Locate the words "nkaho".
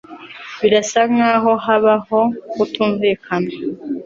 1.13-1.51